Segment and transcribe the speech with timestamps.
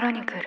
[0.00, 0.40] クロニクル。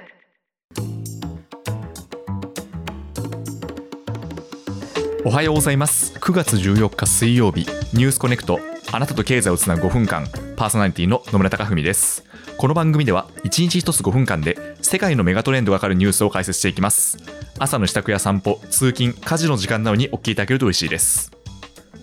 [5.25, 6.17] おはようございます。
[6.17, 7.67] 9月14日水曜日。
[7.93, 8.59] ニュースコネクト。
[8.91, 10.25] あなたと経済をつなぐ5分間
[10.57, 12.23] パーソナリティの野村貴文です。
[12.57, 17.19] この番組では1日1つ5分間で世界のメガトレンドがわかるニュースを解説していきます。
[17.59, 21.32] 朝の支度や散歩通勤家事の時間などにお聞きいただけると嬉しいです。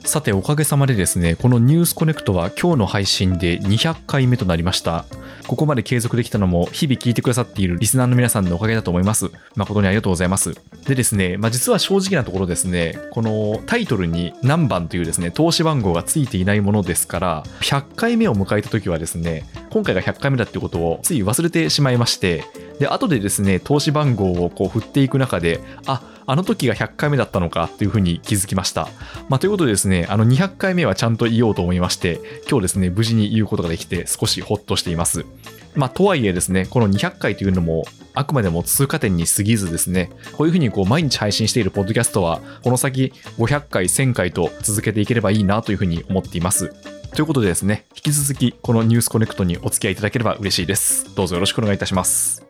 [0.05, 5.05] さておかげさまでですねこのニュースコネクトは今日の配信で200回目となりました。
[5.47, 9.31] ここまで継続できたのも日々聞いてくださっているリスナーの皆さんのおかげだと思います。
[9.57, 10.55] 誠にありがとうございます。
[10.87, 22.45] でですね、まあ、実は正直なところですねこのタイトルに何番というですね投資番号がついていないものですから100回目を迎えた時はですね今回が100回目だってことをつい忘れてしまいまして
[22.79, 28.87] で後でですね投資番号をこう振っていく中でああの時が100回目だったのかっていうふうに気づきました。
[29.29, 35.27] まあ、ということでですね、あの200回目はちゃんと言おうと思いまして、今日ですね、無事に言うことができて少しホッとしています。
[35.75, 37.83] まあ、とはいえですね、この200回というのも、
[38.15, 46.73] あくまでも通過点に過ぎずですね、こういうふうにこう毎日配信しているポッドキャストは、この先500回、1000回と続けていければいいなというふうに思っています。
[47.13, 51.13] ということでですね、引き続きこのニュースコネクトにお付き合いいただければ嬉しいです。
[51.17, 52.50] どうぞよろしくお願いいたします。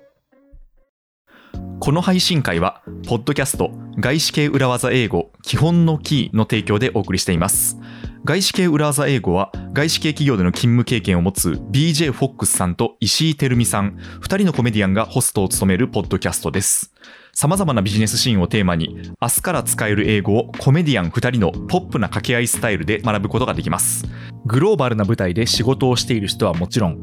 [1.90, 7.78] この配信会は、ポッドキャスト、外資系裏技英語、基本のキーの提供でお送りしています。
[8.22, 16.94] 外資系裏技英語は、外資系企業での勤務経験を持つ BJ フォックスさんと石井てるみさん、二人のコメディアンがホストを務めるポッドキャストです。
[17.32, 24.06] 様々なビジネスシーンをテーマに、明日から使える英語をコメディアン二人のポップな掛け合いスタイルで学ぶことができます。
[24.46, 27.02] グローバルな舞台で仕事をしている人はもちろん、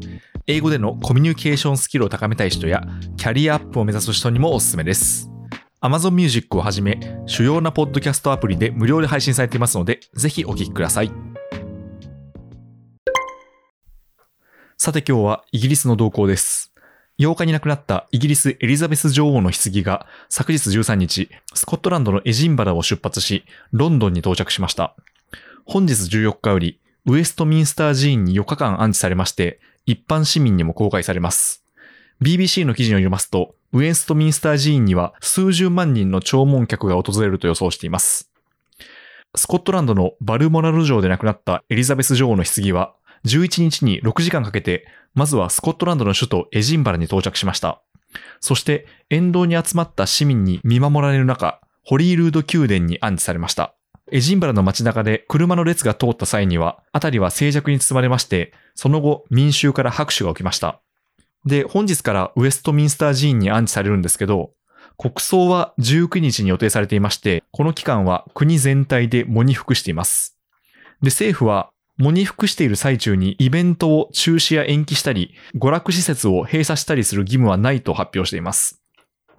[0.50, 2.82] 英語でのコミュニケーションスキルを高めたい人や、
[3.18, 5.30] キャリアアップを目指す人にもおすすめです。
[5.82, 11.12] Amazon Music をはじめ、主要なポッドキャストアプリで無料で配信されていますので、ぜひお聴きください。
[14.78, 16.72] さて今日はイギリスの動向です。
[17.18, 24.96] 8日に亡くなったイギリスエリザベス女王の棺が昨日13日、スコットランドのエジンバラを出発し、ロンドンに到着しました。
[25.66, 31.64] 本日14日より、ウエストミンスター寺院に4日間安置されまして、一般市民にも公開されます。
[32.20, 38.30] BBC の記事によりますと、ウエストミンスター寺院には数十万人の弔問客が訪れると予想しています。
[39.34, 47.80] スコットランドのバルモラル城で亡くなったエリザベス女王の棺は、11日に6時間かけて、まずはスコットランドの首都エジンバラに到着しました。
[48.40, 53.74] そして、沿道に集まった市民に見守られる中、ホリールード宮殿に安置されました。
[54.12, 60.80] エジンバラの街中で車の列が通った際には、辺りは静寂に包まれまして、その後民衆から拍手が起きました。
[61.44, 64.52] で、本日からウェストミンスター寺院に安置されるんですけど、
[64.96, 70.36] 国葬は19日に予定されていまして、この期間は国全体で喪に服しています。
[71.02, 78.80] で、政府は喪に服している最中にイベントを中止や延期したり、娯楽施設を閉鎖したりする義務はないと発表しています。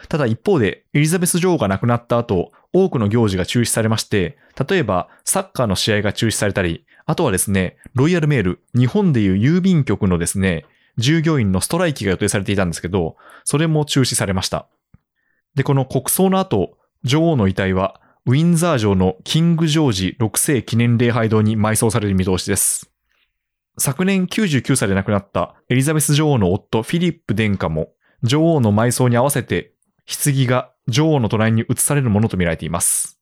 [0.08, 4.38] ただ一方で、エリザベス女王が亡くなった後、多くの行事が中止されまして、
[4.70, 10.66] 例えばサッカーの試合が中止されたり、あとはですね、ロイヤルメール、日本でいう郵便局のですね、
[10.98, 14.68] 従業員のストライキが予定されていたんですけど、それも中止されました。
[15.56, 22.92] で、この国葬の後、女王の遺体は、ウィンザー城のキング・ジョージ6世記念礼拝堂に埋葬される見通しです。
[23.80, 27.94] 昨年99歳で亡くなったエリザベス女王の夫フィリップ殿下も
[28.24, 29.74] 女王の埋葬に合わせて
[30.10, 33.20] 棺が女王の隣に移されるものとみられています。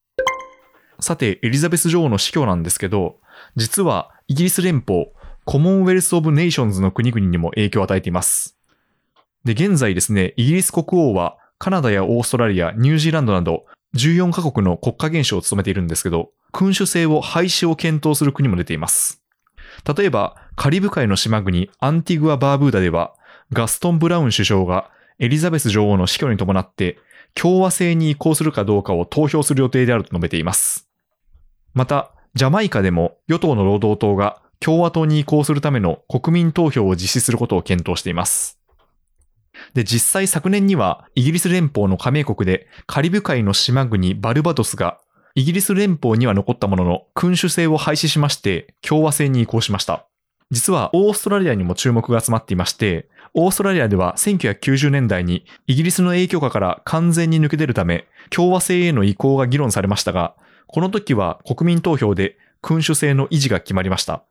[0.99, 3.19] さて、エリザベス女王の死去なんですけど、
[3.55, 5.07] 実はイギリス連邦、
[5.45, 8.57] コモンウェルス・オブ・ネーションズの国々にも影響を与えています。
[9.43, 13.65] で、現在ですね、イギリス国王はカナダやオーストラリア、ニュージーランドなど
[13.95, 19.21] 14カ国の国家元首を務めているんですけど、君主制を廃止を検討する国も出ています。
[19.97, 23.13] 例えば、カリブ海の島国アンティグア・バーブーダでは、
[23.53, 26.97] ガストン・ブラウン首相がエリザベス女王の死去に伴って
[27.33, 30.89] 共和制に移行するかどうかを投票する予定であると述べています。
[31.73, 38.59] また、ジャマイカでも与党の労働党が共和党に移行するための国民投票を実施することを検討しています。
[39.73, 44.99] で、実際昨年にはイギリス連邦の加盟国でカリブ海の島国バルバドスが
[45.35, 50.07] イギリス連邦には残ったものの君主制を廃止しまして共和制に移行しました。
[50.49, 53.09] 実はオーストラリアにも注目が集まっていまして、
[53.39, 60.33] オーストラリアでは1990年代にイギリスの影響下から完全に抜け出るため、共和制への移行が議論されましたが、
[60.65, 64.23] この時は国民投票で君主制の維持が決まりました。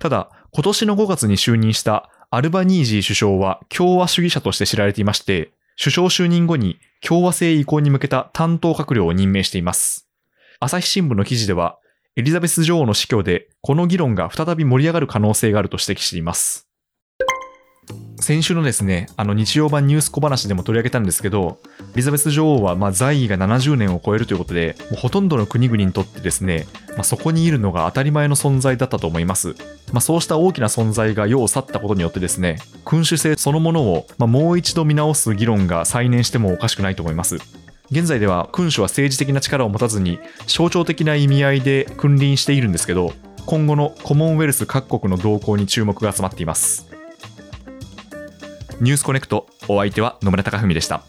[0.00, 10.08] ただ、今年の5月に就任したアルバニージー首相は共和主義者として知られていまして、首相就任後に共和制移行に向けた担当閣僚を任命しています。
[10.58, 11.78] 朝日新聞の記事では、
[12.16, 16.67] エリザベス女王の死去でこの議論が再び盛り上がる可能性があると指摘しています。
[18.28, 21.60] 先週のですね、あの日曜版ニュース小話でも取り上げたんですけど、
[21.94, 29.54] エリザベス女王はま在位が70年を超えるということで、もうほとんどの国々にとってですね、まあ、そこにいるのが当たり前の存在だったと思います。
[29.94, 37.38] まあ、そうした大きな存在が世を去ったことによってですね、君主制そのものをまもう一度見直す議論が再燃してもおかしくないと思います。
[37.90, 43.14] 現在では君主は政治的な力を持たずに象徴的な意味合いで君臨しているんですけど
[43.46, 46.97] 今後のコモンウェルス各国の動向に注目が集まっています
[48.80, 49.46] ニュースコネクト。
[49.66, 51.02] お相手は野村貴文でした。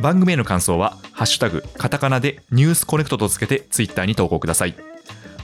[0.00, 4.74] 番組への感想は「ハッシュタグカタカナ」でニュースコネクトとつけてツイッターに投稿ください。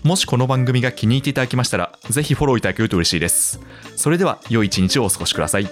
[0.02, 3.60] もしこの番組が気に入っていただきましたらぜひフォローいただけると嬉しいです。
[3.96, 5.68] それでは良い一日をお過ごしください。